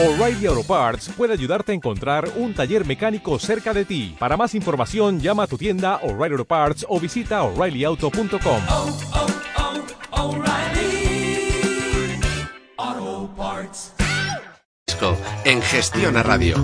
[0.00, 4.14] O'Reilly Auto Parts puede ayudarte a encontrar un taller mecánico cerca de ti.
[4.16, 8.62] Para más información, llama a tu tienda O'Reilly Auto Parts o visita oreillyauto.com.
[8.68, 8.96] oh,
[12.78, 13.92] oh, Parts.
[15.44, 16.56] en Gestión a Radio.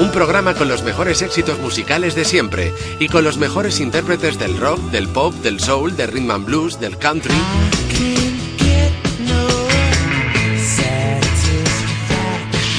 [0.00, 4.58] Un programa con los mejores éxitos musicales de siempre y con los mejores intérpretes del
[4.58, 7.36] rock, del pop, del soul, del rhythm and blues, del country.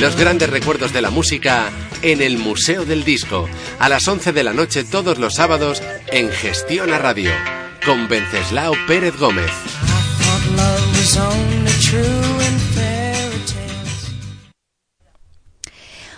[0.01, 1.69] Los grandes recuerdos de la música
[2.01, 3.47] en el Museo del Disco,
[3.77, 7.29] a las 11 de la noche todos los sábados en Gestión a Radio,
[7.85, 9.51] con Venceslao Pérez Gómez.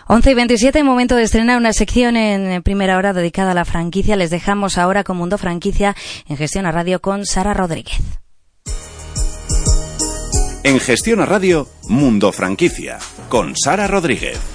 [0.07, 4.15] 11 y 27, momento de estrenar una sección en primera hora dedicada a la franquicia.
[4.15, 5.93] Les dejamos ahora con Mundo Franquicia
[6.29, 8.22] en Gestión a Radio con Sara Rodríguez.
[10.63, 14.52] En Gestión a Radio, Mundo Franquicia, con Sara Rodríguez.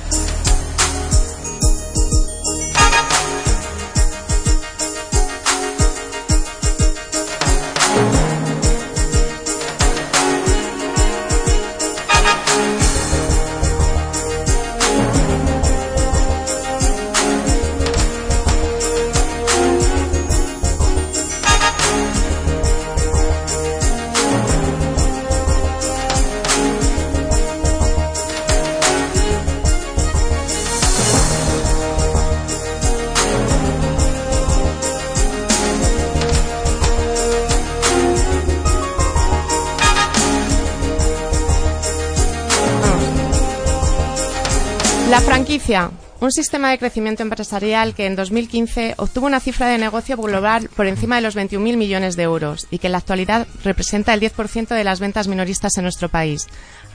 [46.29, 50.87] Un sistema de crecimiento empresarial que en 2015 obtuvo una cifra de negocio global por
[50.87, 54.69] encima de los 21.000 millones de euros y que en la actualidad representa el 10%
[54.69, 56.47] de las ventas minoristas en nuestro país.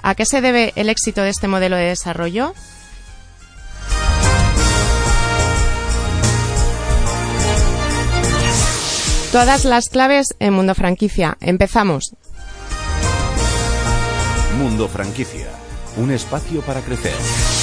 [0.03, 2.53] ¿A qué se debe el éxito de este modelo de desarrollo?
[9.31, 11.39] Todas las claves en Mundo Franquicia.
[11.41, 12.15] Empezamos.
[14.59, 15.47] Mundo Franquicia,
[15.97, 17.62] un espacio para crecer.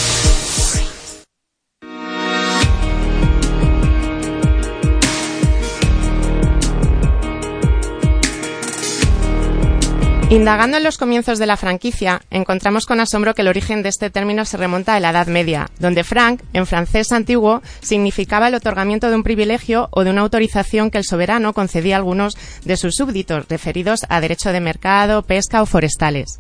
[10.31, 14.11] Indagando en los comienzos de la franquicia, encontramos con asombro que el origen de este
[14.11, 19.11] término se remonta a la Edad Media, donde franc, en francés antiguo, significaba el otorgamiento
[19.11, 22.95] de un privilegio o de una autorización que el soberano concedía a algunos de sus
[22.95, 26.39] súbditos, referidos a derecho de mercado, pesca o forestales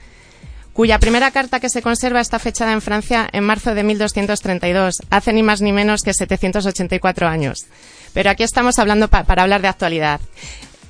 [0.72, 5.32] cuya primera carta que se conserva está fechada en Francia en marzo de 1232, hace
[5.32, 7.66] ni más ni menos que 784 años.
[8.14, 10.20] Pero aquí estamos hablando pa para hablar de actualidad.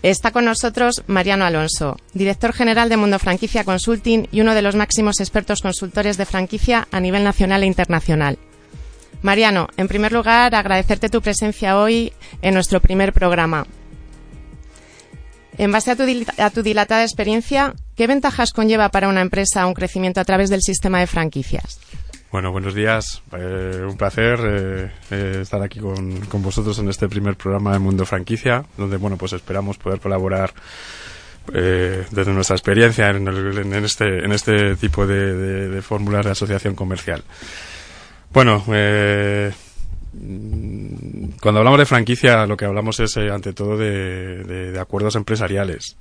[0.02, 4.74] Está con nosotros Mariano Alonso, director general de Mundo Franquicia Consulting y uno de los
[4.74, 8.38] máximos expertos consultores de franquicia a nivel nacional e internacional.
[9.20, 13.66] Mariano, en primer lugar, agradecerte tu presencia hoy en nuestro primer programa.
[15.58, 16.04] En base a tu,
[16.38, 20.62] a tu, dilatada experiencia, ¿qué ventajas conlleva para una empresa un crecimiento a través del
[20.62, 21.78] sistema de franquicias?
[22.30, 23.22] Bueno, buenos días.
[23.32, 27.80] Eh, un placer eh, eh, estar aquí con, con, vosotros en este primer programa de
[27.80, 30.52] Mundo Franquicia, donde bueno, pues esperamos poder colaborar
[31.52, 33.26] desde nuestra experiencia en,
[33.84, 37.24] este, en este tipo de, de, de fórmulas de asociación comercial.
[38.32, 39.52] Bueno, cuando
[41.58, 45.96] hablamos de franquicia, lo que hablamos es ante todo de, de acuerdos empresariales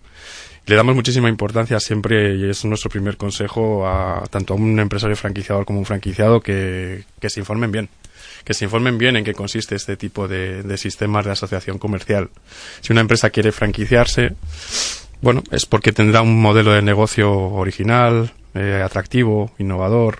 [0.69, 5.15] le damos muchísima importancia siempre y es nuestro primer consejo a tanto a un empresario
[5.15, 7.89] franquiciador como un franquiciado que, que, se informen bien
[8.43, 12.29] que se informen bien en qué consiste este tipo de, de, sistemas de asociación comercial.
[12.81, 14.35] Si una empresa quiere franquiciarse,
[15.21, 20.19] bueno, es porque tendrá un modelo de negocio original, eh, atractivo, innovador,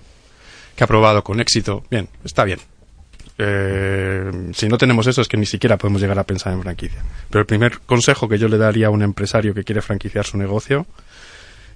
[0.76, 1.84] que ha probado con éxito.
[1.90, 2.60] Bien, está bien.
[3.42, 7.02] Eh, si no tenemos eso es que ni siquiera podemos llegar a pensar en franquicia.
[7.30, 10.38] Pero el primer consejo que yo le daría a un empresario que quiere franquiciar su
[10.38, 10.86] negocio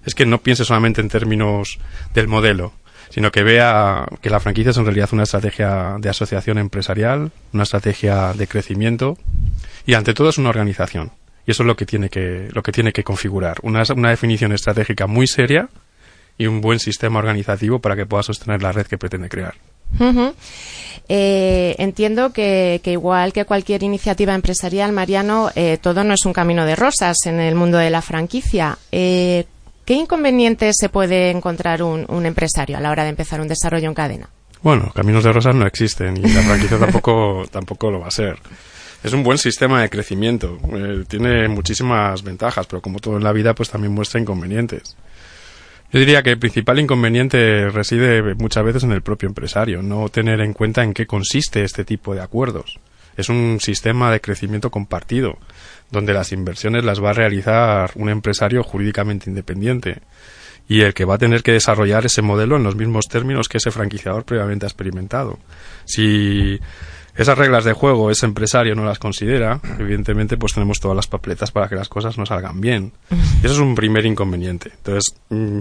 [0.06, 1.80] es que no piense solamente en términos
[2.14, 2.74] del modelo,
[3.10, 7.64] sino que vea que la franquicia es en realidad una estrategia de asociación empresarial, una
[7.64, 9.18] estrategia de crecimiento
[9.86, 11.12] y ante todo es una organización.
[11.48, 13.58] Y eso es lo que tiene que, lo que, tiene que configurar.
[13.64, 15.70] Una, una definición estratégica muy seria
[16.38, 19.56] y un buen sistema organizativo para que pueda sostener la red que pretende crear.
[20.00, 20.34] Uh
[21.10, 26.34] eh, entiendo que, que, igual que cualquier iniciativa empresarial, Mariano, eh, todo no es un
[26.34, 28.78] camino de rosas en el mundo de la franquicia.
[28.92, 29.46] Eh,
[29.86, 33.90] ¿Qué inconvenientes se puede encontrar un, un, empresario a la hora de empezar un desarrollo
[33.90, 34.30] en cadena?
[34.62, 38.38] Bueno, caminos de rosas no existen y la franquicia tampoco, tampoco lo va a ser.
[39.04, 43.34] Es un buen sistema de crecimiento, eh, tiene muchísimas ventajas, pero como todo en la
[43.34, 44.96] vida, pues también muestra inconvenientes.
[45.94, 50.42] Yo diría que el principal inconveniente reside muchas veces en el propio empresario, no tener
[50.42, 52.80] en cuenta en qué consiste este tipo de acuerdos.
[53.16, 55.38] Es un sistema de crecimiento compartido,
[55.92, 60.00] donde las inversiones las va a realizar un empresario jurídicamente independiente
[60.68, 63.60] y el que va a tener que desarrollar ese modelo en los mismos términos que
[63.60, 65.38] ese franquiciador previamente ha experimentado.
[65.86, 66.60] Si
[67.16, 71.52] esas reglas de juego ese empresario no las considera, evidentemente pues tenemos todas las papeletas
[71.52, 72.92] para que las cosas no salgan bien.
[73.12, 74.72] Y eso es un primer inconveniente.
[74.76, 75.60] Entonces, mm,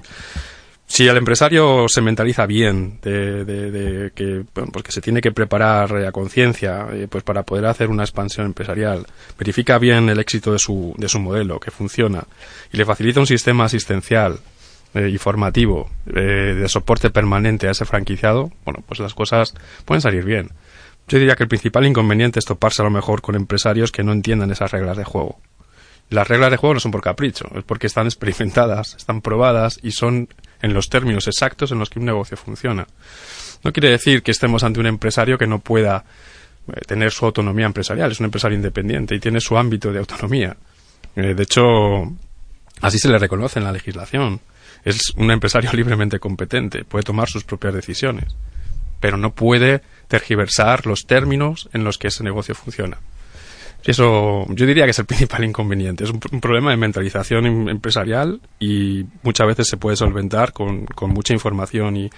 [0.93, 5.97] si el empresario se mentaliza bien de, que, bueno, pues que se tiene que preparar
[5.97, 9.07] a conciencia eh, pues para poder hacer una expansión empresarial,
[9.39, 12.25] verifica bien el éxito de su, de su modelo, que funciona,
[12.73, 14.41] y le facilita un sistema asistencial
[14.93, 19.55] eh, y formativo eh, de soporte permanente a ese franquiciado, bueno, pues las cosas
[19.87, 20.51] pueden salir bien.
[21.13, 24.13] Yo diría que el principal inconveniente es toparse a lo mejor con empresarios que no
[24.13, 25.39] entiendan esas reglas de juego.
[26.09, 29.91] Las reglas de juego no son por capricho, es porque están experimentadas, están probadas y
[29.91, 30.31] son
[30.63, 32.87] en los términos exactos en los que un negocio funciona.
[33.63, 36.03] No quiere decir que estemos ante un empresario que no pueda
[36.69, 40.57] eh, tener su autonomía empresarial, es un empresario independiente y tiene su ámbito de autonomía.
[41.15, 42.11] Eh, de hecho,
[42.81, 44.41] así se le reconoce en la legislación.
[44.83, 48.35] Es un empresario libremente competente, puede tomar sus propias decisiones,
[48.99, 49.83] pero no puede
[50.13, 52.99] tergiversar los términos en los que ese negocio funciona.
[53.83, 56.05] Eso yo diría que es el principal inconveniente.
[56.05, 61.33] Es un, problema de mentalización em, empresarial y muchas veces se puede solventar con, mucha
[61.33, 62.11] información y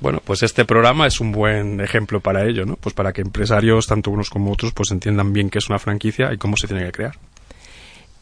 [0.00, 2.76] bueno, pues este programa es un buen ejemplo para ello, ¿no?
[2.76, 6.32] Pues para que empresarios, tanto unos como otros, pues entiendan bien qué es una franquicia
[6.32, 7.18] y cómo se tiene que crear.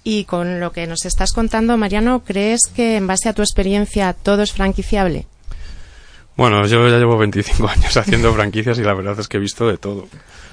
[0.02, 4.12] Y con lo que nos estás contando, Mariano, ¿crees que en base a tu experiencia
[4.12, 5.26] todo es franquiciable?
[6.38, 9.66] Bueno, yo ya llevo 25 años haciendo franquicias y la verdad es que he visto
[9.66, 10.06] de todo.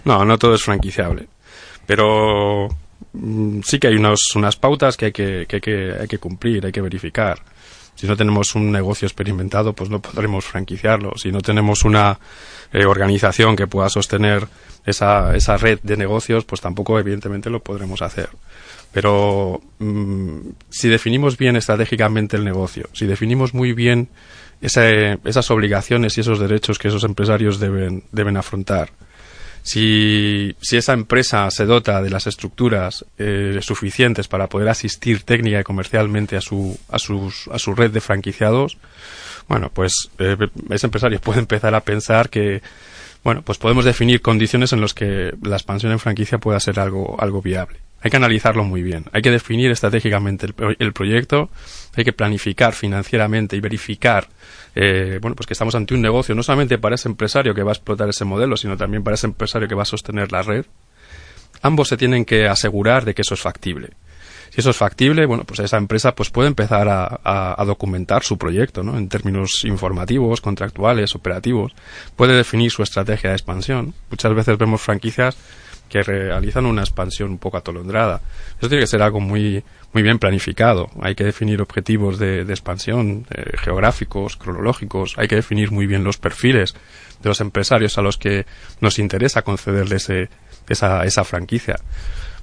[0.03, 1.27] No, no todo es franquiciable.
[1.85, 2.67] Pero
[3.13, 6.71] mm, sí que hay unos, unas pautas que hay que, que, hay que cumplir, hay
[6.71, 7.39] que verificar.
[7.93, 11.13] Si no tenemos un negocio experimentado, pues no podremos franquiciarlo.
[11.17, 12.17] Si no tenemos una
[12.73, 14.47] eh, organización que pueda sostener
[14.87, 18.29] esa, esa red de negocios, pues tampoco evidentemente lo podremos hacer.
[18.91, 24.09] Pero mm, si definimos bien estratégicamente el negocio, si definimos muy bien
[24.61, 28.91] esas obligaciones y esos derechos que esos empresarios deben, deben afrontar.
[29.63, 35.59] Si, si, esa empresa se dota de las estructuras eh, suficientes para poder asistir técnica
[35.59, 38.77] y comercialmente a su, a, sus, a su red de franquiciados,
[39.47, 40.37] bueno, pues eh,
[40.69, 42.61] ese empresario puede empezar a pensar que,
[43.23, 47.19] bueno, pues podemos definir condiciones en las que la expansión en franquicia pueda ser algo,
[47.19, 50.45] algo viable hay que analizarlo muy bien, hay que definir estratégicamente
[50.77, 51.49] el, proyecto,
[51.95, 54.29] hay que planificar financieramente y verificar,
[54.75, 57.71] eh, bueno, pues que estamos ante un negocio no solamente para ese empresario que va
[57.71, 60.67] a explotar ese modelo, sino también para ese empresario que va a sostener la red.
[61.63, 63.89] Ambos se tienen que asegurar de que eso es factible.
[64.51, 68.37] Si eso es factible, bueno, pues esa empresa pues puede empezar a, a documentar su
[68.37, 68.99] proyecto, ¿no?
[68.99, 71.73] En términos informativos, contractuales, operativos.
[72.15, 73.95] Puede definir su estrategia de expansión.
[74.11, 75.35] Muchas veces vemos franquicias
[75.89, 78.21] que realizan una expansión un poco atolondrada.
[78.57, 80.89] Eso tiene que ser algo muy, muy bien planificado.
[81.01, 85.13] Hay que definir objetivos de, expansión eh, geográficos, cronológicos.
[85.17, 86.75] Hay que definir muy bien los perfiles
[87.21, 88.45] de los empresarios a los que
[88.81, 90.09] nos interesa concederles
[90.67, 91.77] esa, esa franquicia.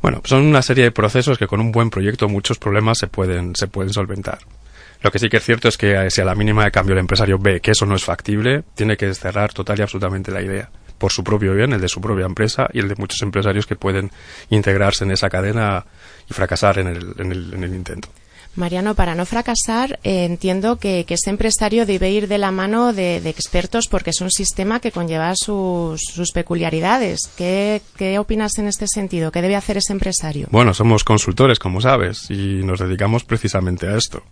[0.00, 3.54] Bueno, son una serie de procesos que con un buen proyecto muchos problemas se pueden,
[3.54, 4.38] se pueden solventar.
[5.00, 7.00] Lo que sí que es cierto es que si a la mínima de cambio el
[7.00, 10.70] empresario ve que eso no es factible, tiene que cerrar total y absolutamente la idea
[11.02, 13.74] por su propio bien, el de su propia empresa y el de muchos empresarios que
[13.74, 14.12] pueden
[14.50, 15.84] integrarse en esa cadena
[16.30, 18.08] y fracasar en el, en el, en el intento.
[18.54, 22.92] Mariano, para no fracasar, eh, entiendo que, que, ese empresario debe ir de la mano
[22.92, 27.28] de, expertos porque es un sistema que conlleva sus, sus peculiaridades.
[27.36, 29.32] ¿Qué, ¿Qué, opinas en este sentido?
[29.32, 30.46] ¿Qué debe hacer ese empresario?
[30.52, 34.22] Bueno, somos consultores, como sabes, y nos dedicamos precisamente a esto.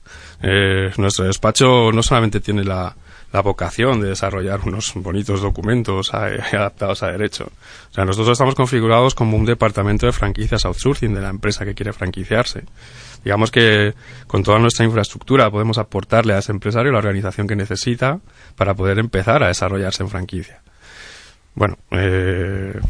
[0.40, 2.94] Eh, nuestro despacho no solamente tiene la,
[3.32, 7.50] la vocación de desarrollar unos bonitos documentos adaptados a derecho.
[7.90, 11.74] O sea, nosotros estamos configurados como un departamento de franquicias outsourcing de la empresa que
[11.74, 12.64] quiere franquiciarse.
[13.24, 13.94] Digamos que
[14.26, 18.20] con toda nuestra infraestructura podemos aportarle a ese empresario la organización que necesita
[18.56, 20.62] para poder empezar a desarrollarse en franquicia.
[21.54, 22.80] Bueno, eh,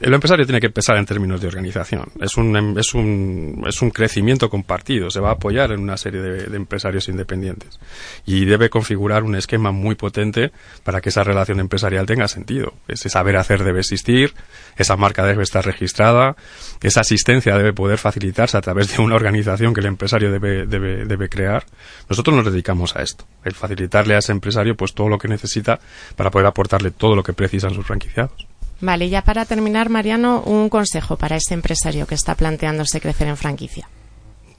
[0.00, 2.10] el empresario tiene que empezar en términos de organización.
[2.20, 5.10] Es un, es un, es un crecimiento compartido.
[5.10, 7.78] Se va a apoyar en una serie de, empresarios independientes.
[8.24, 10.52] Y debe configurar un esquema muy potente
[10.84, 12.74] para que esa relación empresarial tenga sentido.
[12.88, 14.34] Ese saber hacer debe existir,
[14.76, 16.36] esa marca debe estar registrada,
[16.82, 21.04] esa asistencia debe poder facilitarse a través de una organización que el empresario debe, debe,
[21.04, 21.64] debe crear.
[22.08, 25.80] Nosotros nos dedicamos a esto, el facilitarle a ese empresario pues todo lo que necesita
[26.16, 28.46] para poder aportarle todo lo que precisan sus franquiciados.
[28.80, 33.36] Vale, ya para terminar, Mariano, un consejo para ese empresario que está planteándose crecer en
[33.36, 33.88] franquicia.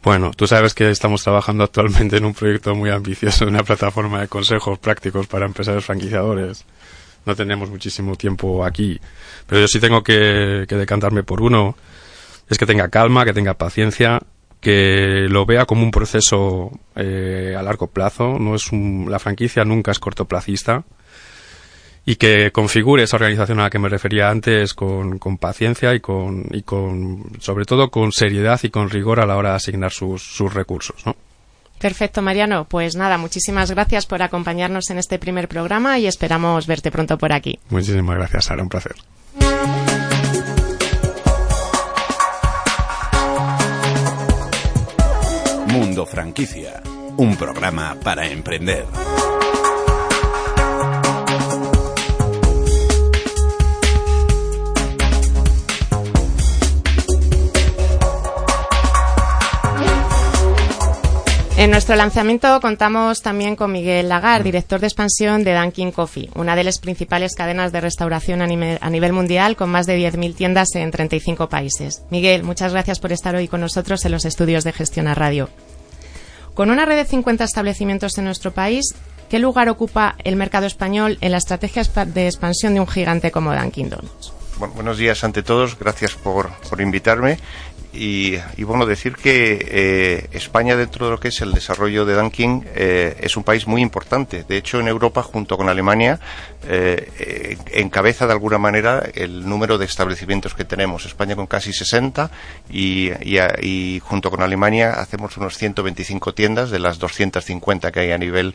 [0.03, 4.27] Bueno, tú sabes que estamos trabajando actualmente en un proyecto muy ambicioso, una plataforma de
[4.27, 6.65] consejos prácticos para empresarios franquiciadores.
[7.25, 8.99] No tenemos muchísimo tiempo aquí,
[9.45, 11.75] pero yo sí tengo que, que decantarme por uno.
[12.49, 14.21] Es que tenga calma, que tenga paciencia,
[14.61, 18.39] que lo vea como un proceso eh, a largo plazo.
[18.39, 20.85] No es un, la franquicia nunca es cortoplacista
[22.09, 25.99] y que configure esa organización a la que me refería antes con, con paciencia y
[25.99, 29.91] con, y con, sobre todo con seriedad y con rigor a la hora de asignar
[29.91, 31.17] sus, sus recursos, ¿no?
[31.79, 32.63] Perfecto, Mariano.
[32.63, 37.33] Pues nada, muchísimas gracias por acompañarnos en este primer programa y esperamos verte pronto por
[37.33, 37.59] aquí.
[37.69, 38.95] Muchísimas gracias, Sara, un placer.
[45.67, 46.81] Mundo Franquicia,
[47.17, 48.85] un programa para emprender.
[61.57, 66.55] En nuestro lanzamiento contamos también con Miguel Lagar, director de expansión de Dunkin' Coffee, una
[66.55, 68.47] de las principales cadenas de restauración a
[68.89, 72.03] nivel, mundial con más de 10.000 tiendas en 35 países.
[72.11, 75.49] Miguel, muchas gracias por estar hoy con nosotros en los estudios de Gestión a Radio.
[76.53, 78.93] Con una red de 50 establecimientos en nuestro país,
[79.27, 83.55] ¿qué lugar ocupa el mercado español en la estrategia de expansión de un gigante como
[83.55, 84.31] Dunkin' Donuts?
[84.59, 87.39] Bueno, buenos días ante todos, gracias por, por invitarme.
[87.97, 92.13] Y, y, bueno, decir que eh, España dentro de lo que es el desarrollo de
[92.13, 94.45] Dunkin eh, es un país muy importante.
[94.47, 96.19] De hecho, en Europa, junto con Alemania,
[96.67, 101.07] eh, encabeza de alguna manera el número de establecimientos que tenemos.
[101.07, 102.29] España con casi 60
[102.69, 108.11] y, y, y junto con Alemania hacemos unos 125 tiendas de las 250 que hay
[108.11, 108.53] a nivel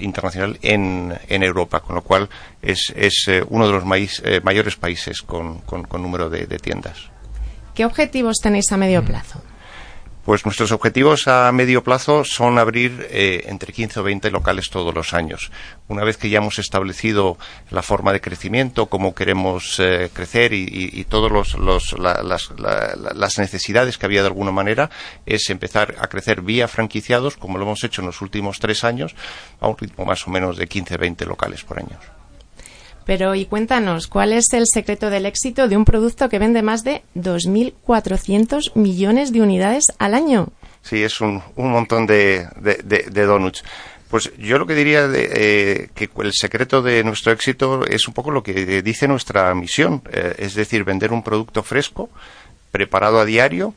[0.00, 2.28] internacional en, en Europa, con lo cual
[2.60, 7.11] es, es uno de los mayores países con, con, número de tiendas.
[7.74, 9.42] ¿Qué objetivos tenéis a medio plazo?
[10.24, 14.94] Pues nuestros objetivos a medio plazo son abrir eh, entre 15 o 20 locales todos
[14.94, 15.50] los años.
[15.88, 17.38] Una vez que ya hemos establecido
[17.70, 22.22] la forma de crecimiento, cómo queremos eh, crecer y, y, y todas los, los, la,
[22.22, 24.90] las, la, las, necesidades que había de alguna manera,
[25.26, 29.16] es empezar a crecer vía franquiciados, como lo hemos hecho en los últimos tres años,
[29.58, 31.98] a un ritmo más o menos de 15-20 locales por año.
[33.04, 36.84] Pero y cuéntanos, ¿cuál es el secreto del éxito de un producto que vende más
[36.84, 40.48] de 2.400 millones de unidades al año?
[40.82, 43.64] Sí, es un, un montón de, de, donuts.
[44.08, 48.14] Pues yo lo que diría de, eh, que el secreto de nuestro éxito es un
[48.14, 52.10] poco lo que dice nuestra misión, eh, es decir, vender un producto fresco,
[52.70, 53.74] preparado a diario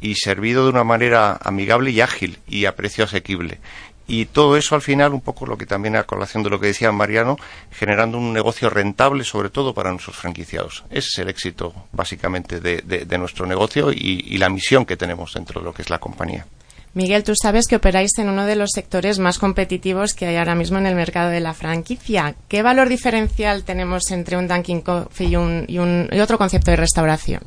[0.00, 3.60] y servido de una manera amigable y ágil y a precio asequible
[4.08, 6.68] y todo eso al final, un poco lo que también a colación de lo que
[6.68, 7.36] decía Mariano,
[7.70, 10.84] generando un negocio rentable sobre todo para nuestros franquiciados.
[10.90, 15.66] Ese es el éxito básicamente de, nuestro negocio y, la misión que tenemos dentro de
[15.66, 16.46] lo que es la compañía.
[16.94, 20.54] Miguel, tú sabes que operáis en uno de los sectores más competitivos que hay ahora
[20.54, 22.34] mismo en el mercado de la franquicia.
[22.48, 27.42] ¿Qué valor diferencial tenemos entre un Dunkin' Coffee y, un, y otro concepto de restauración?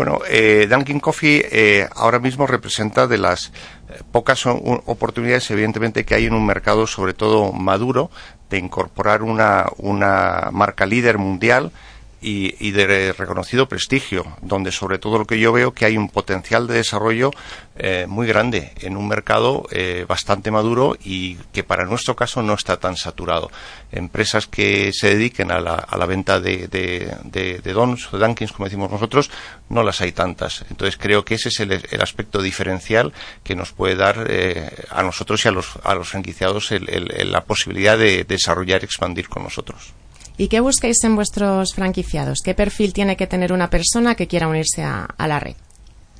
[0.00, 3.48] Bueno, eh, Dunkin' Coffee eh, ahora mismo representa de las
[3.90, 8.10] eh, pocas oportunidades, evidentemente, que hay en un mercado, sobre todo maduro,
[8.48, 11.70] de incorporar una, una marca líder mundial
[12.20, 16.08] y, y, de reconocido prestigio, donde sobre todo lo que yo veo que hay un
[16.08, 17.30] potencial de desarrollo
[17.76, 22.54] eh, muy grande en un mercado eh, bastante maduro y que para nuestro caso no
[22.54, 23.50] está tan saturado.
[23.90, 28.18] Empresas que se dediquen a la, a la venta de, de, de, de dons o
[28.18, 29.30] dunkins, como decimos nosotros,
[29.70, 30.64] no las hay tantas.
[30.68, 33.12] Entonces creo que ese es el, el aspecto diferencial
[33.42, 37.32] que nos puede dar eh, a nosotros y a los, a los franquiciados el, el,
[37.32, 39.94] la posibilidad de desarrollar y expandir con nosotros.
[40.40, 42.40] ¿Y qué buscáis en vuestros franquiciados?
[42.42, 45.54] ¿Qué perfil tiene que tener una persona que quiera unirse a, la red?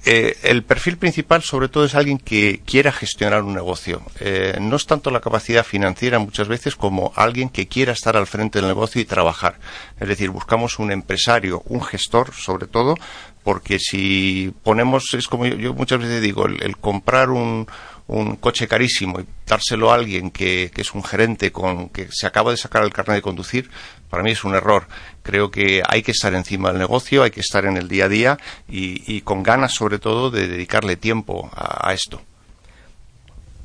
[0.05, 4.03] Eh, el perfil principal, sobre todo, es alguien que quiera gestionar un negocio.
[4.21, 8.27] Eh, no es tanto la capacidad financiera muchas veces como alguien que quiera estar al
[8.27, 9.59] frente del negocio y trabajar.
[9.99, 12.97] Es decir, buscamos un empresario, un gestor, sobre todo,
[13.43, 17.67] porque si ponemos, es como yo, yo muchas veces digo, el, el comprar un,
[18.11, 22.51] un coche carísimo y dárselo a alguien que, es un gerente con que se acaba
[22.51, 23.71] de sacar el carnet de conducir,
[24.09, 24.89] para mí es un error.
[25.23, 28.09] Creo que hay que estar encima del negocio, hay que estar en el día a
[28.09, 28.39] día
[28.69, 32.21] y, con ganas sobre todo de dedicarle tiempo a, esto.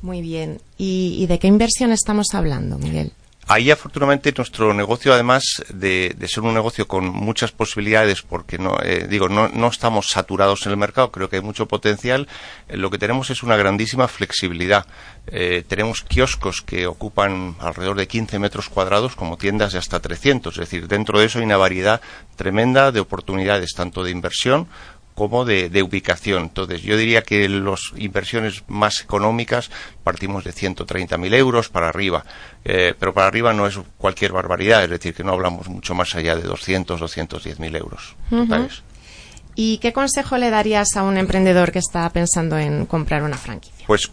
[0.02, 0.60] Muy bien.
[0.78, 3.12] ¿Y, ¿Y de qué inversión estamos hablando, Miguel?
[3.48, 8.76] Ahí, afortunadamente, nuestro negocio, además de, de, ser un negocio con muchas posibilidades, porque no,
[8.82, 12.26] eh, digo, no, no, estamos saturados en el mercado, creo que hay mucho potencial,
[12.66, 14.86] eh, lo que tenemos es una grandísima flexibilidad.
[15.28, 20.52] Eh, tenemos kioscos que ocupan alrededor de 15 metros cuadrados, como tiendas de hasta 300,
[20.52, 22.00] es decir, dentro de eso hay una variedad
[22.34, 24.66] tremenda de oportunidades, tanto de inversión
[25.16, 26.42] como de, de ubicación.
[26.42, 29.70] Entonces, yo diría que las inversiones más económicas
[30.04, 32.24] partimos de 130.000 euros para arriba.
[32.64, 36.14] Eh, pero para arriba no es cualquier barbaridad, es decir, que no hablamos mucho más
[36.14, 38.82] allá de 200, 210.000 euros totales.
[39.54, 43.86] ¿Y qué consejo le darías a un emprendedor que está pensando en comprar una franquicia?
[43.86, 44.10] Pues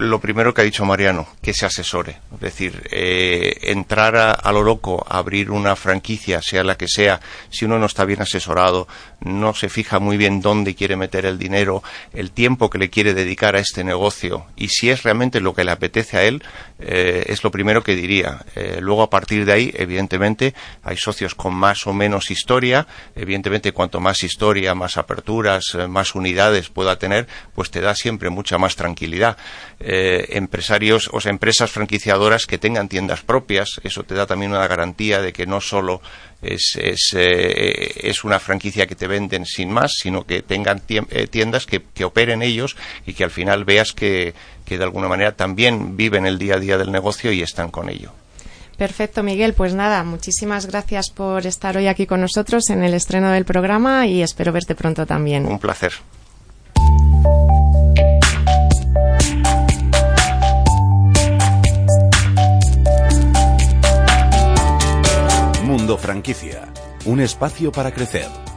[0.00, 2.18] lo primero que ha dicho Mariano, que se asesore.
[2.34, 6.88] Es decir, eh, entrar a, a, lo loco, a abrir una franquicia, sea la que
[6.88, 8.88] sea, si uno no está bien asesorado,
[9.20, 13.14] no se fija muy bien dónde quiere meter el dinero, el tiempo que le quiere
[13.14, 16.42] dedicar a este negocio y si es realmente lo que le apetece a él,
[16.80, 18.44] eh, es lo primero que diría.
[18.54, 22.86] Eh, luego, a partir de ahí, evidentemente, hay socios con más o menos historia.
[23.14, 28.30] Evidentemente, cuanto más historia, más aperturas, eh, más unidades pueda tener, pues te da siempre
[28.30, 29.36] mucha más tranquilidad.
[29.78, 35.20] Empresarios o sea, empresas franquiciadoras que tengan tiendas propias, eso te da también una garantía
[35.20, 36.00] de que no solo
[36.42, 41.26] es, es, eh, es, una franquicia que te venden sin más, sino que tengan eh,
[41.26, 45.32] tiendas que, que, operen ellos y que al final veas que, que, de alguna manera
[45.32, 48.12] también viven el día a día del negocio y están con ello.
[48.78, 49.52] Perfecto, Miguel.
[49.52, 54.06] Pues nada, muchísimas gracias por estar hoy aquí con nosotros en el estreno del programa
[54.06, 55.44] y espero verte pronto también.
[55.44, 55.92] Un placer.
[65.90, 66.68] Mundo Franquicia,
[67.04, 68.49] un espacio para crecer.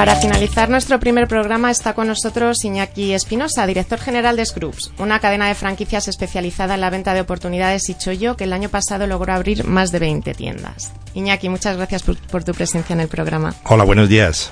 [0.00, 5.20] Para finalizar nuestro primer programa está con nosotros Iñaki Espinosa, director general de Scrubs, una
[5.20, 9.06] cadena de franquicias especializada en la venta de oportunidades y chollo que el año pasado
[9.06, 10.94] logró abrir más de 20 tiendas.
[11.12, 13.54] Iñaki, muchas gracias por, por tu presencia en el programa.
[13.64, 14.50] Hola, buenos días.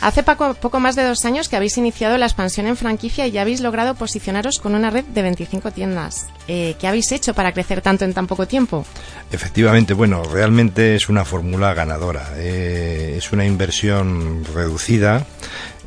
[0.00, 3.42] Hace poco, más de dos años que habéis iniciado la expansión en franquicia y ya
[3.42, 6.26] habéis logrado posicionaros con una red de 25 tiendas.
[6.48, 8.84] Eh, ¿Qué habéis hecho para crecer tanto en tan poco tiempo?
[9.32, 12.28] Efectivamente, bueno, realmente es una fórmula ganadora.
[12.36, 15.26] Eh, es una inversión reducida.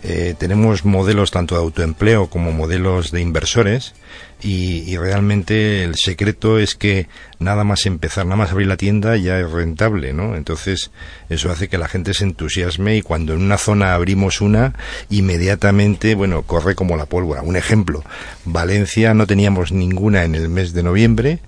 [0.03, 3.93] Eh, tenemos modelos tanto de autoempleo como modelos de inversores
[4.41, 7.07] y, y, realmente el secreto es que
[7.39, 10.35] nada más empezar, nada más abrir la tienda ya es rentable, ¿no?
[10.35, 10.91] Entonces
[11.29, 14.75] eso hace que la gente se entusiasme y cuando en una zona abrimos una,
[15.09, 17.41] inmediatamente, bueno, corre como la pólvora.
[17.41, 18.03] Un ejemplo,
[18.45, 21.39] Valencia no teníamos ninguna en el mes de noviembre,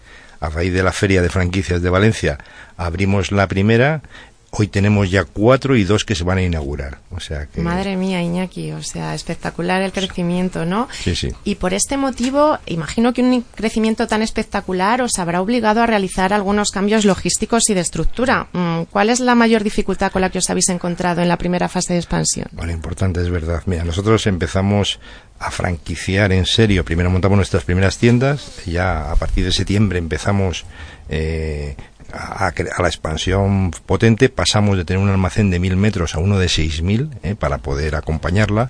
[0.41, 2.39] a raíz de la feria de franquicias de Valencia
[2.82, 4.01] abrimos la primera
[4.54, 7.00] Hoy tenemos ya cuatro y dos que se van a inaugurar.
[7.12, 7.62] O sea que...
[7.62, 10.90] Madre mía, Iñaki, o sea, espectacular el crecimiento, ¿no?
[10.92, 11.30] Sí, sí.
[11.46, 16.34] Y por este motivo, imagino que un crecimiento tan espectacular os habrá obligado a realizar
[16.34, 18.48] algunos cambios logísticos y de estructura.
[18.52, 21.70] Mm, ¿Cuál es la mayor dificultad con la que os habéis encontrado en la primera
[21.70, 22.48] fase de expansión?
[22.52, 23.64] Bueno, importante, es verdad.
[23.68, 25.00] Mira, nosotros empezamos
[25.40, 26.86] a franquiciar en serio.
[26.86, 30.66] Primero montamos nuestras primeras tiendas, ya a partir de septiembre empezamos
[31.10, 31.76] eh,
[32.13, 36.39] a, a, la expansión potente pasamos de tener un almacén de mil metros a uno
[36.39, 38.69] de seis mil eh, para poder acompañarla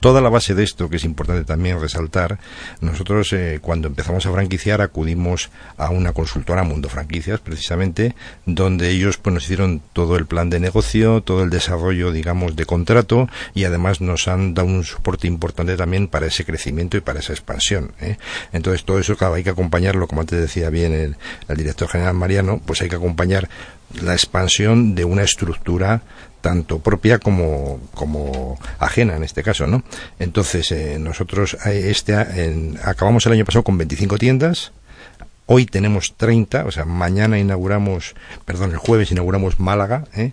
[0.00, 2.38] toda la base de esto, que es importante también resaltar,
[2.80, 8.14] nosotros eh, cuando empezamos a franquiciar acudimos a una consultora Mundo Franquicias, precisamente,
[8.46, 12.66] donde ellos pues, nos hicieron todo el plan de negocio, todo el desarrollo, digamos, de
[12.66, 17.20] contrato y además nos han dado un soporte importante también para ese crecimiento y para
[17.20, 17.92] esa expansión.
[18.00, 18.16] ¿eh?
[18.52, 21.16] Entonces, todo eso, claro, hay que acompañarlo, como antes decía bien el,
[21.48, 23.48] el director general Mariano, pues hay que acompañar
[24.02, 26.02] la expansión de una estructura
[26.40, 29.82] tanto propia como, como ajena en este caso, ¿no?
[30.18, 34.72] Entonces, eh, nosotros este, en, acabamos el año pasado con 25 tiendas,
[35.46, 40.32] hoy tenemos 30, o sea, mañana inauguramos, perdón, el jueves inauguramos Málaga, ¿eh?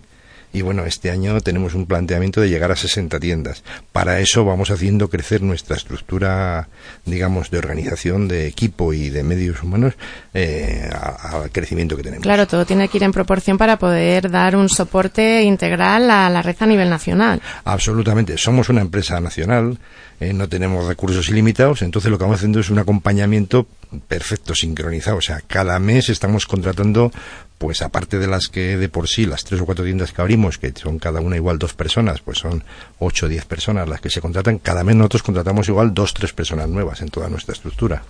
[0.56, 3.62] Y bueno, este año tenemos un planteamiento de llegar a 60 tiendas.
[3.92, 6.68] Para eso vamos haciendo crecer nuestra estructura,
[7.04, 9.92] digamos, de organización, de equipo y de medios humanos
[10.32, 12.22] eh, al crecimiento que tenemos.
[12.22, 16.40] Claro, todo tiene que ir en proporción para poder dar un soporte integral a la
[16.40, 17.42] red a nivel nacional.
[17.64, 18.38] Absolutamente.
[18.38, 19.78] Somos una empresa nacional,
[20.20, 23.66] eh, no tenemos recursos ilimitados, entonces lo que vamos haciendo es un acompañamiento
[24.08, 25.18] perfecto, sincronizado.
[25.18, 27.12] O sea, cada mes estamos contratando
[27.58, 30.58] pues aparte de las que de por sí, las tres o cuatro tiendas que abrimos,
[30.58, 32.64] que son cada una igual dos personas, pues son
[32.98, 36.32] ocho o diez personas las que se contratan, cada mes nosotros contratamos igual dos, tres
[36.32, 38.02] personas nuevas en toda nuestra estructura.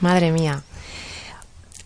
[0.00, 0.62] Madre mía.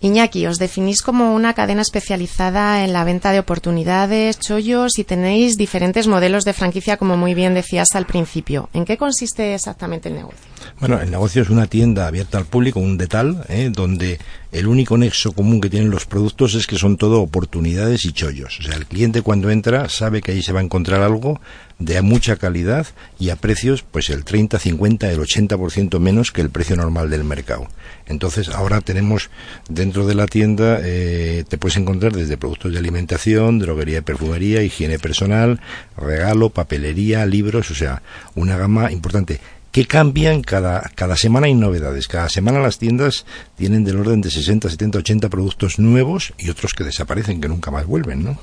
[0.01, 5.57] Iñaki, os definís como una cadena especializada en la venta de oportunidades, chollos y tenéis
[5.57, 8.68] diferentes modelos de franquicia, como muy bien decías al principio.
[8.73, 10.38] ¿En qué consiste exactamente el negocio?
[10.81, 13.71] Bueno, el negocio es una tienda abierta al público, un detal, ¿eh?
[13.73, 14.18] donde
[14.51, 18.59] el único nexo común que tienen los productos es que son todo oportunidades y chollos.
[18.61, 21.40] O sea, el cliente cuando entra sabe que ahí se va a encontrar algo
[21.79, 22.87] de mucha calidad
[23.21, 27.25] y a precios pues el 30, 50, el 80% menos que el precio normal del
[27.25, 27.68] mercado.
[28.07, 29.31] Entonces ahora tenemos
[29.68, 34.62] dentro de la tienda, eh, te puedes encontrar desde productos de alimentación, droguería y perfumería,
[34.62, 35.61] higiene personal,
[35.97, 38.03] regalo, papelería, libros, o sea,
[38.35, 39.40] una gama importante
[39.73, 42.09] que cambian cada, cada semana hay novedades.
[42.09, 43.27] Cada semana las tiendas
[43.57, 47.71] tienen del orden de 60, 70, 80 productos nuevos y otros que desaparecen, que nunca
[47.71, 48.39] más vuelven, ¿no?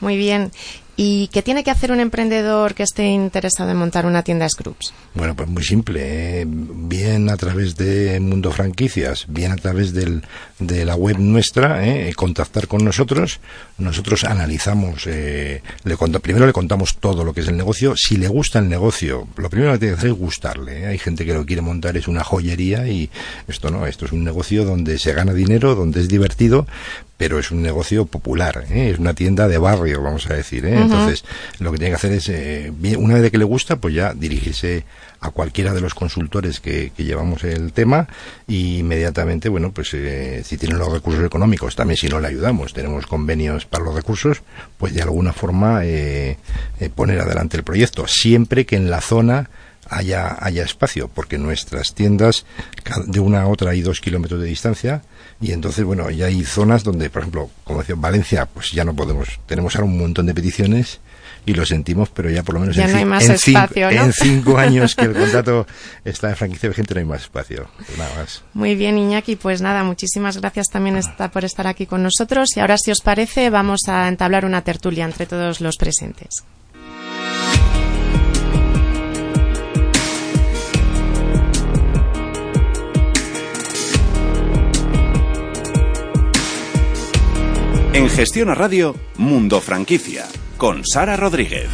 [0.00, 0.50] Muy bien.
[1.00, 4.92] ¿Y qué tiene que hacer un emprendedor que esté interesado en montar una tienda Scrubs?
[5.14, 6.40] Bueno, pues muy simple.
[6.40, 6.44] ¿eh?
[6.44, 10.24] Bien a través de Mundo Franquicias, bien a través del,
[10.58, 12.12] de la web nuestra, ¿eh?
[12.16, 13.38] contactar con nosotros.
[13.78, 17.94] Nosotros analizamos, eh, le primero le contamos todo lo que es el negocio.
[17.96, 20.80] Si le gusta el negocio, lo primero que tiene que hacer es gustarle.
[20.80, 20.86] ¿eh?
[20.86, 23.08] Hay gente que lo quiere montar, es una joyería y
[23.46, 26.66] esto no, esto es un negocio donde se gana dinero, donde es divertido,
[27.18, 28.90] pero es un negocio popular, ¿eh?
[28.90, 30.64] es una tienda de barrio, vamos a decir.
[30.64, 30.80] ¿eh?
[30.80, 31.24] Entonces,
[31.58, 34.84] lo que tiene que hacer es, eh, una vez que le gusta, pues ya dirigirse
[35.20, 38.06] a cualquiera de los consultores que, llevamos el tema
[38.46, 43.06] y inmediatamente, bueno, pues si tienen los recursos económicos, también si no le ayudamos, tenemos
[43.06, 44.42] convenios para los recursos,
[44.78, 45.80] pues de alguna forma
[46.94, 49.50] poner adelante el proyecto, siempre que en la zona
[49.88, 52.44] haya, haya espacio, porque nuestras tiendas
[53.06, 55.02] de una a otra hay dos kilómetros de distancia,
[55.40, 58.94] y entonces, bueno, ya hay zonas donde, por ejemplo, como decía, Valencia, pues ya no
[58.94, 59.40] podemos.
[59.46, 61.00] Tenemos ahora un montón de peticiones
[61.46, 63.28] y lo sentimos, pero ya por lo menos en, en,
[64.12, 65.66] cinco, años que el contrato
[66.04, 67.68] está en franquicia vigente no hay más espacio.
[67.96, 68.42] Nada más.
[68.52, 69.36] Muy bien, Iñaki.
[69.36, 71.00] Pues nada, muchísimas gracias también
[71.32, 72.48] por estar aquí con nosotros.
[72.56, 76.44] Y ahora, si os parece, vamos a entablar una tertulia entre todos los presentes.
[87.98, 91.66] En Gestión a Radio, Mundo Franquicia, con Sara Rodríguez.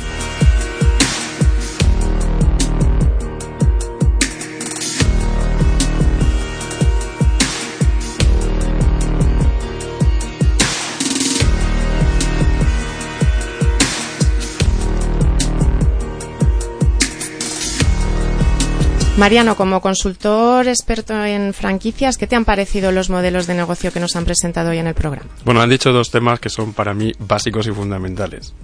[19.16, 24.00] Mariano, como consultor experto en franquicias, ¿qué te han parecido los modelos de negocio que
[24.00, 25.30] nos han presentado hoy en el programa?
[25.44, 28.54] Bueno, han dicho dos temas que son para mí básicos y fundamentales.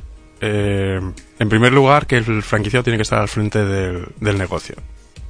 [0.40, 0.98] Eh,
[1.38, 4.74] en primer lugar, que el franquiciado tiene que estar al frente del, negocio.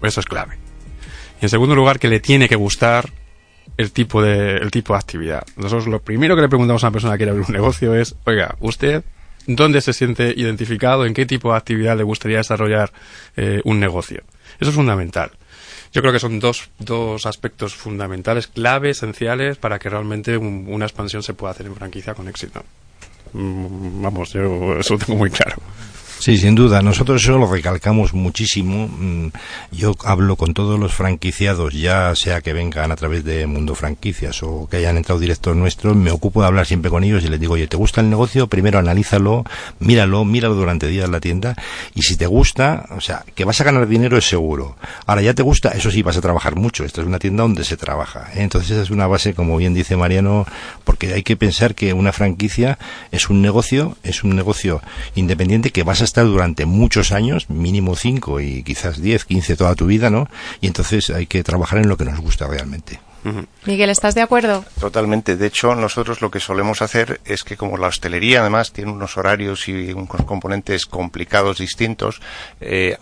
[0.02, 0.56] Eso es clave.
[1.42, 3.10] Y en segundo lugar, que le tiene que gustar
[3.76, 5.42] el tipo de, actividad.
[5.56, 8.16] Nosotros lo primero que le preguntamos a una persona que quiere abrir un negocio es,
[8.24, 9.04] oiga, ¿usted
[9.46, 11.04] dónde se siente identificado?
[11.04, 12.90] ¿En qué tipo de actividad le gustaría desarrollar
[13.36, 14.22] eh, un negocio?
[14.60, 15.32] Eso es fundamental.
[15.92, 21.22] Yo creo que son dos, dos aspectos fundamentales, clave, esenciales, para que realmente una expansión
[21.22, 22.62] se pueda hacer en franquicia con éxito.
[23.32, 25.56] Mm, vamos, yo eso lo tengo muy claro.
[26.20, 26.82] Sí, sin duda.
[26.82, 28.88] Nosotros eso lo recalcamos muchísimo.
[28.88, 29.28] Mm,
[29.72, 34.42] yo hablo con todos los franquiciados, ya sea que vengan a través de Mundo Franquicias
[34.42, 37.40] o que hayan entrado directos nuestros, me ocupo de hablar siempre con ellos y les
[37.40, 38.48] digo, oye, ¿te gusta el negocio?
[38.48, 39.44] Primero analízalo,
[39.78, 41.56] míralo, míralo durante días la tienda
[41.94, 44.76] y si te gusta, o sea, que vas a ganar dinero es seguro.
[45.06, 46.84] Ahora ya te gusta, eso sí, vas a trabajar mucho.
[46.84, 48.28] Esto es una tienda donde se trabaja.
[48.34, 48.42] ¿eh?
[48.42, 50.44] Entonces esa es una base, como bien dice Mariano,
[50.84, 52.78] porque hay que pensar que una franquicia
[53.10, 54.82] es un negocio, es un negocio
[55.14, 59.74] independiente que vas a estar durante muchos años, mínimo 5 y quizás 10, 15 toda
[59.76, 60.28] tu vida, ¿no?
[60.60, 63.00] Y entonces hay que trabajar en lo que nos gusta realmente.
[63.66, 64.64] Miguel, ¿estás de acuerdo?
[64.80, 65.36] Totalmente.
[65.36, 69.16] De hecho, nosotros lo que solemos hacer es que como la hostelería además tiene unos
[69.18, 72.20] horarios y unos componentes complicados distintos,
[72.62, 72.96] eh,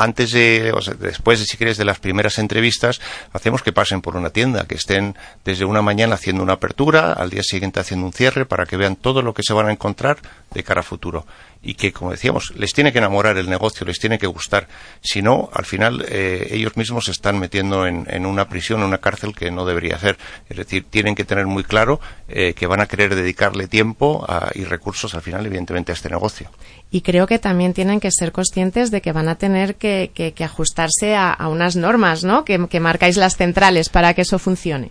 [0.00, 3.00] antes de, o sea, después de, si quieres, de las primeras entrevistas,
[3.32, 7.28] hacemos que pasen por una tienda, que estén desde una mañana haciendo una apertura, al
[7.30, 10.18] día siguiente haciendo un cierre, para que vean todo lo que se van a encontrar
[10.52, 11.26] de cara a futuro.
[11.62, 14.66] Y que, como decíamos, les tiene que enamorar el negocio, les tiene que gustar.
[15.02, 18.98] Si no, al final, eh, ellos mismos se están metiendo en, una prisión, en una
[18.98, 20.16] cárcel que no debería hacer.
[20.48, 24.64] Es decir, tienen que tener muy claro eh, que van a querer dedicarle tiempo y
[24.64, 26.50] recursos, al final, evidentemente, a este negocio
[26.90, 30.44] y creo que también tienen que ser conscientes de que van a tener que, que,
[30.44, 32.44] ajustarse a, unas normas, ¿no?
[32.44, 34.90] Que, que, marcáis las centrales para que eso funcione.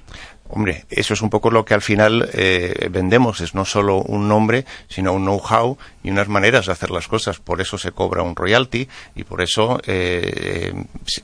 [0.52, 4.28] Hombre, eso es un poco lo que al final eh, vendemos, es no solo un
[4.28, 7.40] nombre, sino un know-how y unas maneras de hacer las cosas.
[7.40, 10.74] Por eso se cobra un royalty y por eso eh,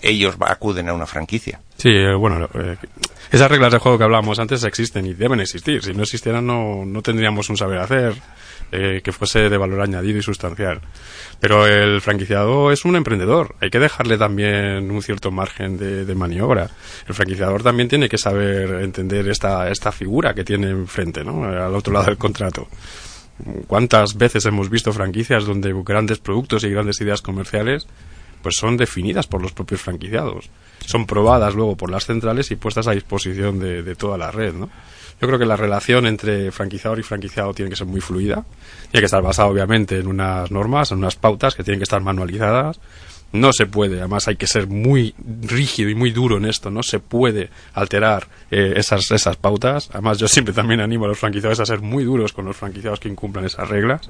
[0.02, 1.60] ellos acuden a una franquicia.
[1.78, 2.78] Sí, eh, bueno, eh,
[3.32, 5.84] esas reglas de juego que hablábamos antes existen y deben existir.
[5.84, 8.14] Si no existieran no, no tendríamos un saber hacer
[8.72, 10.82] eh, que fuese de valor añadido y sustancial.
[11.40, 13.56] Pero el franquiciado es un emprendedor.
[13.62, 16.70] Hay que dejarle también un cierto margen de, maniobra.
[17.08, 21.44] El franquiciador también tiene que saber entender esta, esta figura que tiene enfrente, ¿no?
[21.44, 22.68] Al otro lado del contrato.
[23.68, 27.86] ¿Cuántas veces hemos visto franquicias donde grandes productos y grandes ideas comerciales
[28.42, 30.50] pues son definidas por los propios franquiciados?
[30.86, 34.54] Son probadas luego por las centrales y puestas a disposición de, de toda la red,
[34.54, 34.70] ¿no?
[35.22, 38.46] Yo creo que la relación entre franquiciador y franquiciado tiene que ser muy fluida.
[38.92, 42.02] Tiene que estar basada, obviamente, en unas normas, en unas pautas que tienen que estar
[42.02, 42.80] manualizadas.
[43.32, 46.84] No se puede, además hay que ser muy rígido y muy duro en esto, no
[46.84, 49.90] se puede alterar eh, esas, esas pautas.
[49.92, 53.00] Además, yo siempre también animo a los franquiciadores a ser muy duros con los franquiciados
[53.00, 54.10] que incumplan esas reglas.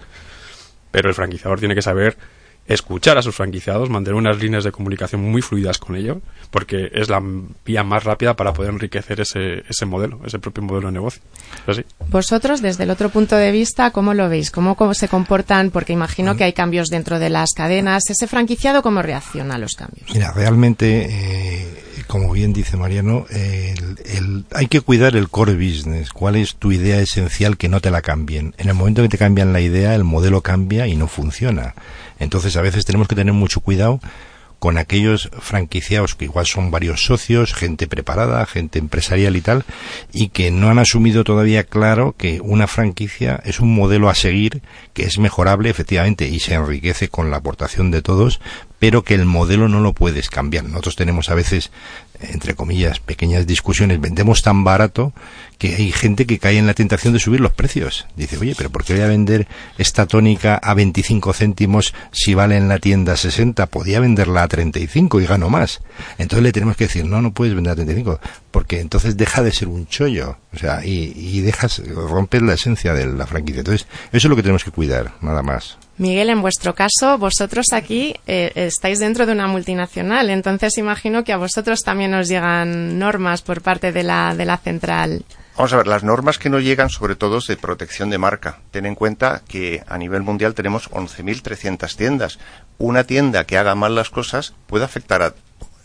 [0.91, 2.18] Pero el franquiciador tiene que saber
[2.67, 6.17] escuchar a sus franquiciados, mantener unas líneas de comunicación muy fluidas con ellos,
[6.49, 7.21] porque es la
[7.65, 11.21] vía más rápida para poder enriquecer ese, ese modelo, ese propio modelo de negocio.
[11.67, 11.86] ¿Es así?
[12.10, 14.49] Vosotros, desde el otro punto de vista, ¿cómo lo veis?
[14.49, 15.69] ¿Cómo, cómo se comportan?
[15.69, 18.10] Porque imagino que hay cambios dentro de las cadenas.
[18.10, 20.10] ¿Ese franquiciado cómo reacciona a los cambios?
[20.13, 26.12] Mira, realmente, eh, como bien dice Mariano, el, el, hay que cuidar el core business.
[26.12, 28.56] ¿Cuál es tu idea esencial que no te la cambien?
[28.58, 31.75] En el momento que te cambian la idea, el modelo cambia y no funciona.
[32.19, 33.99] Entonces, a veces tenemos que tener mucho cuidado
[34.60, 39.63] con aquellos franquiciados que igual son varios socios, gente preparada, gente empresarial y tal,
[40.12, 44.62] y que no han asumido todavía claro que una franquicia es un modelo a seguir,
[44.93, 48.39] que es mejorable efectivamente y se enriquece con la aportación de todos,
[48.79, 50.65] pero que el modelo no lo puedes cambiar.
[50.65, 51.71] Nosotros tenemos a veces,
[52.19, 55.13] entre comillas, pequeñas discusiones, vendemos tan barato
[55.57, 58.07] que hay gente que cae en la tentación de subir los precios.
[58.15, 62.57] Dice, oye, pero ¿por qué voy a vender esta tónica a 25 céntimos si vale
[62.57, 63.65] en la tienda 60?
[63.67, 65.81] Podía venderla a 35 y gano más.
[66.17, 68.19] Entonces le tenemos que decir, no, no puedes vender a 35,
[68.51, 70.38] porque entonces deja de ser un chollo.
[70.53, 73.59] O sea, y, y dejas, rompes la esencia de la franquicia.
[73.59, 75.77] Entonces, eso es lo que tenemos que cuidar, nada más.
[75.97, 81.31] Miguel, en vuestro caso, vosotros aquí eh, estáis dentro de una multinacional, entonces imagino que
[81.31, 85.23] a vosotros también os llegan normas por parte de la, central.
[85.55, 88.60] Vamos a ver, las normas que nos llegan sobre todo es de protección de marca.
[88.71, 92.39] Ten en cuenta que a nivel mundial tenemos 11.300 tiendas.
[92.77, 95.34] Una tienda que haga mal las cosas puede afectar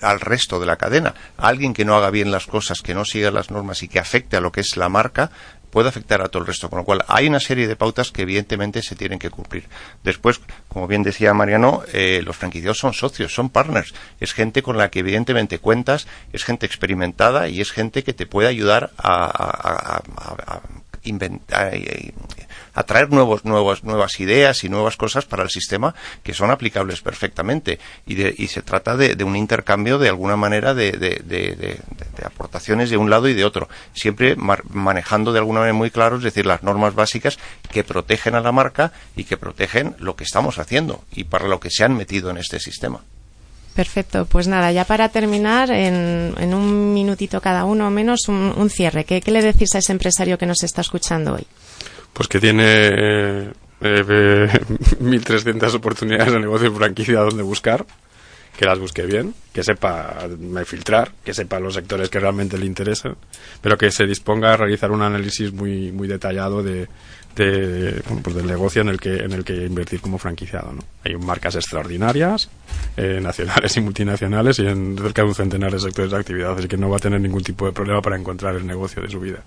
[0.00, 1.14] al resto de la cadena.
[1.36, 4.36] Alguien que no haga bien las cosas, que no siga las normas y que afecte
[4.36, 5.30] a lo que es la marca,
[5.70, 6.68] puede afectar a todo el resto.
[6.68, 9.64] Con lo cual, hay una serie de pautas que evidentemente se tienen que cumplir.
[10.02, 13.94] Después, como bien decía Mariano, eh, los franquiciados son socios, son partners.
[14.20, 18.26] Es gente con la que evidentemente cuentas, es gente experimentada y es gente que te
[18.26, 20.60] puede ayudar a, a, a, a
[21.02, 21.72] inventar,
[22.74, 27.00] a traer nuevos, nuevos, nuevas ideas y nuevas cosas para el sistema que son aplicables
[27.00, 27.78] perfectamente.
[28.06, 31.80] Y, de, y se trata de, un intercambio de alguna manera de,
[32.24, 33.68] aportaciones de un lado y de otro.
[33.94, 37.38] Siempre manejando de alguna manera muy claro, es decir, las normas básicas
[37.70, 41.60] que protegen a la marca y que protegen lo que estamos haciendo y para lo
[41.60, 43.00] que se han metido en este sistema.
[43.74, 48.68] Perfecto, pues nada, ya para terminar, en, un minutito cada uno o menos, un, un
[48.68, 49.04] cierre.
[49.04, 51.46] ¿Qué, ¿Qué, le decís a ese empresario que nos está escuchando hoy?
[52.12, 54.48] Pues que tiene eh, eh,
[55.00, 57.86] 1.300 oportunidades de negocio en franquicia donde buscar,
[58.56, 60.28] que las busque bien, que sepa
[60.66, 63.16] filtrar, que sepa los sectores que realmente le interesan,
[63.62, 66.88] pero que se disponga a realizar un análisis muy, muy detallado de,
[67.36, 70.82] de, pues del negocio en el que en el que invertir como franquiciado ¿no?
[71.04, 72.50] hay marcas extraordinarias
[72.96, 76.68] eh, nacionales y multinacionales y en cerca de un centenar de sectores de actividad así
[76.68, 79.20] que no va a tener ningún tipo de problema para encontrar el negocio de su
[79.20, 79.42] vida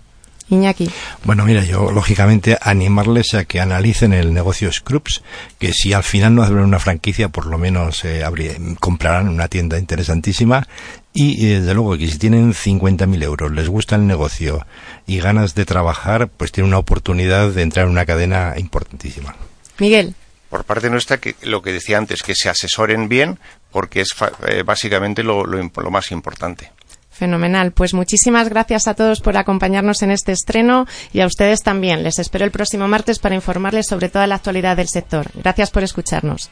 [0.49, 0.89] Iñaki.
[1.23, 5.23] Bueno, mira, yo lógicamente animarles a que analicen el negocio Scrubs,
[5.59, 9.47] que si al final no abren una franquicia, por lo menos eh, abrir, comprarán una
[9.47, 10.67] tienda interesantísima
[11.13, 14.65] y eh, desde luego que si tienen 50.000 euros, les gusta el negocio
[15.07, 19.35] y ganas de trabajar, pues tienen una oportunidad de entrar en una cadena importantísima.
[19.79, 20.15] Miguel.
[20.49, 23.39] Por parte nuestra, que lo que decía antes, que se asesoren bien,
[23.71, 24.09] porque es
[24.47, 26.71] eh, básicamente lo, lo, lo más importante.
[27.13, 27.71] Fenomenal.
[27.71, 32.03] Pues muchísimas gracias a todos por acompañarnos en este estreno y a ustedes también.
[32.03, 35.29] Les espero el próximo martes para informarles sobre toda la actualidad del sector.
[35.35, 36.49] Gracias por escucharnos.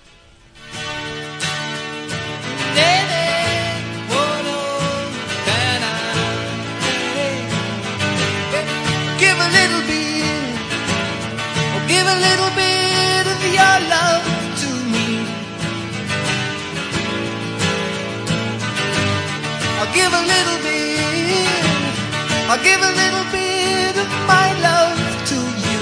[19.94, 21.48] give a little bit,
[22.50, 25.02] I'll give a little bit of my love
[25.32, 25.82] to you.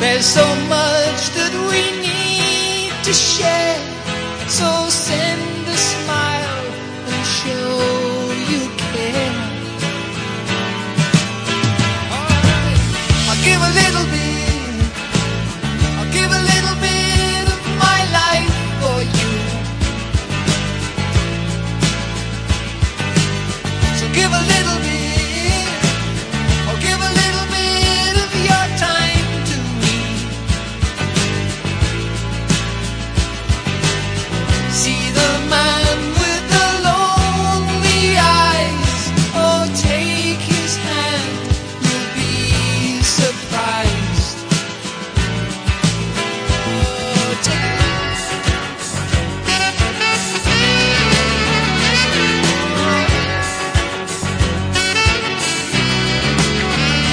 [0.00, 3.80] There's so much that we need to share,
[4.48, 5.47] so send.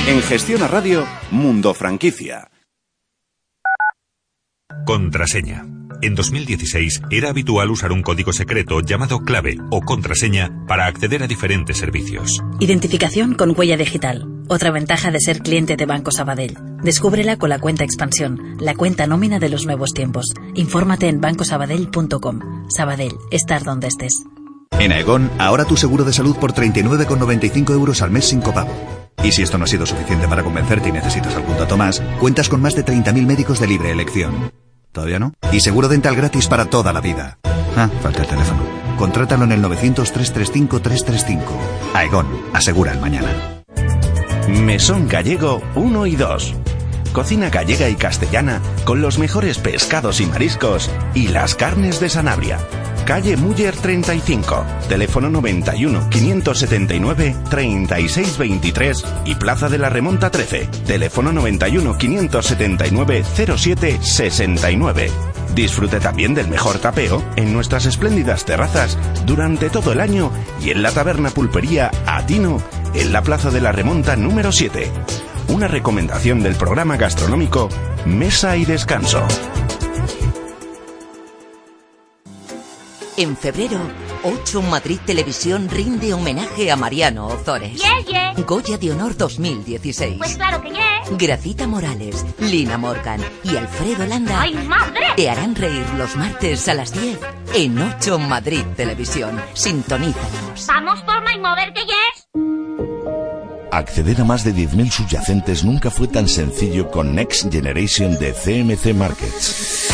[0.07, 2.51] En Gestión a Radio, Mundo Franquicia.
[4.85, 5.65] Contraseña.
[6.03, 11.27] En 2016 era habitual usar un código secreto llamado clave o contraseña para acceder a
[11.27, 12.39] diferentes servicios.
[12.59, 14.27] Identificación con huella digital.
[14.47, 16.55] Otra ventaja de ser cliente de Banco Sabadell.
[16.83, 20.35] Descúbrela con la cuenta expansión, la cuenta nómina de los nuevos tiempos.
[20.53, 22.69] Infórmate en bancosabadell.com.
[22.69, 24.23] Sabadell, estar donde estés.
[24.77, 29.04] En Aegon, ahora tu seguro de salud por 39,95 euros al mes sin copago.
[29.23, 32.49] Y si esto no ha sido suficiente para convencerte y necesitas algún dato más, cuentas
[32.49, 34.51] con más de 30.000 médicos de libre elección.
[34.91, 35.33] ¿Todavía no?
[35.51, 37.37] Y seguro dental gratis para toda la vida.
[37.75, 38.61] Ah, falta el teléfono.
[38.97, 41.41] Contrátalo en el 900-335-335.
[41.93, 43.63] Aegon, asegura el mañana.
[44.47, 46.55] Mesón Gallego 1 y 2.
[47.11, 52.59] Cocina gallega y castellana con los mejores pescados y mariscos y las carnes de Sanabria.
[53.05, 61.97] Calle Muller 35, teléfono 91 579 3623 y Plaza de la Remonta 13, teléfono 91
[61.97, 63.23] 579
[63.57, 65.11] 07 69.
[65.53, 70.81] Disfrute también del mejor tapeo en nuestras espléndidas terrazas durante todo el año y en
[70.81, 72.59] la taberna pulpería Atino
[72.95, 74.91] en la Plaza de la Remonta número 7.
[75.49, 77.69] Una recomendación del programa gastronómico
[78.05, 79.27] Mesa y Descanso.
[83.17, 83.79] En febrero,
[84.23, 87.81] 8 Madrid Televisión rinde homenaje a Mariano Ozores.
[88.45, 90.17] Goya de Honor 2016.
[90.17, 91.01] Pues claro que yeah.
[91.11, 95.13] Gracita Morales, Lina Morgan y Alfredo Landa ¡Ay, madre!
[95.15, 97.17] te harán reír los martes a las 10
[97.53, 99.41] en 8 Madrid Televisión.
[99.53, 100.67] Sintonízanos.
[100.67, 102.64] Vamos por My Mover que yes.
[103.75, 108.95] Acceder a más de 10.000 subyacentes nunca fue tan sencillo con Next Generation de CMC
[108.95, 109.89] Markets.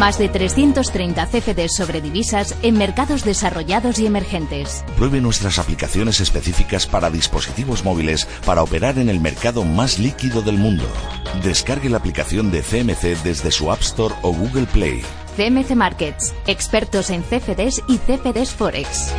[0.00, 4.84] Más de 330 CFDs sobre divisas en mercados desarrollados y emergentes.
[4.96, 10.58] Pruebe nuestras aplicaciones específicas para dispositivos móviles para operar en el mercado más líquido del
[10.58, 10.88] mundo.
[11.44, 15.02] Descargue la aplicación de CMC desde su App Store o Google Play.
[15.36, 19.14] CMC Markets, expertos en CFDs y CFDs Forex.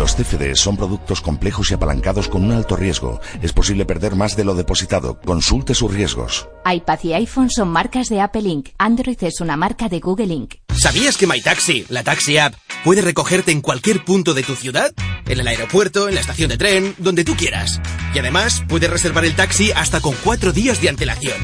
[0.00, 3.20] Los CFDs son productos complejos y apalancados con un alto riesgo.
[3.42, 5.20] Es posible perder más de lo depositado.
[5.20, 6.48] Consulte sus riesgos.
[6.64, 8.70] iPad y iPhone son marcas de Apple Inc.
[8.78, 10.54] Android es una marca de Google Inc.
[10.74, 14.90] ¿Sabías que MyTaxi, la taxi app, puede recogerte en cualquier punto de tu ciudad?
[15.26, 17.78] En el aeropuerto, en la estación de tren, donde tú quieras.
[18.14, 21.36] Y además, puedes reservar el taxi hasta con cuatro días de antelación.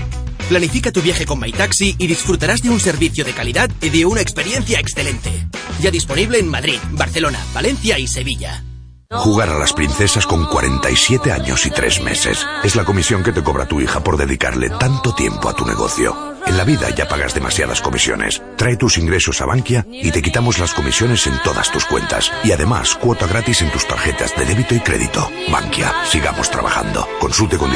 [0.49, 4.21] Planifica tu viaje con MyTaxi y disfrutarás de un servicio de calidad y de una
[4.21, 5.31] experiencia excelente.
[5.81, 8.63] Ya disponible en Madrid, Barcelona, Valencia y Sevilla.
[9.11, 12.45] Jugar a las princesas con 47 años y 3 meses.
[12.65, 16.37] Es la comisión que te cobra tu hija por dedicarle tanto tiempo a tu negocio.
[16.47, 18.41] En la vida ya pagas demasiadas comisiones.
[18.57, 22.31] Trae tus ingresos a Bankia y te quitamos las comisiones en todas tus cuentas.
[22.45, 25.29] Y además, cuota gratis en tus tarjetas de débito y crédito.
[25.51, 27.07] Bankia, sigamos trabajando.
[27.21, 27.67] Consulte condiciones